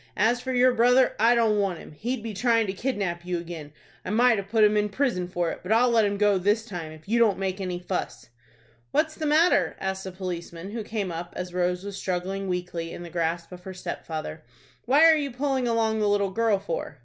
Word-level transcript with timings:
As 0.17 0.41
for 0.41 0.51
your 0.51 0.73
brother, 0.73 1.15
I 1.19 1.35
don't 1.35 1.59
want 1.59 1.77
him. 1.77 1.91
He'd 1.91 2.23
be 2.23 2.33
trying 2.33 2.65
to 2.65 2.73
kidnap 2.73 3.23
you 3.23 3.37
again. 3.37 3.71
I 4.03 4.09
might 4.09 4.39
have 4.39 4.49
put 4.49 4.63
him 4.63 4.75
in 4.75 4.89
prison 4.89 5.27
for 5.27 5.51
it; 5.51 5.59
but 5.61 5.71
I'll 5.71 5.91
let 5.91 6.05
him 6.05 6.17
go 6.17 6.39
this 6.39 6.65
time, 6.65 6.91
if 6.91 7.07
you 7.07 7.19
don't 7.19 7.37
make 7.37 7.61
any 7.61 7.77
fuss." 7.77 8.29
"What 8.89 9.09
is 9.09 9.13
the 9.13 9.27
matter?" 9.27 9.75
asked 9.79 10.07
a 10.07 10.11
policeman, 10.11 10.71
who 10.71 10.83
came 10.83 11.11
up 11.11 11.33
as 11.37 11.53
Rose 11.53 11.83
was 11.83 11.97
struggling 11.97 12.47
weakly 12.47 12.91
in 12.91 13.03
the 13.03 13.11
grasp 13.11 13.51
of 13.51 13.61
her 13.63 13.75
stepfather. 13.75 14.41
"What 14.85 15.03
are 15.03 15.15
you 15.15 15.29
pulling 15.29 15.67
along 15.67 15.99
the 15.99 16.09
little 16.09 16.31
girl 16.31 16.57
for?" 16.57 16.97